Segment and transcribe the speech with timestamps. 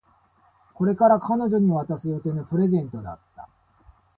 [0.73, 3.47] これから彼女に渡す予定のプレゼントだった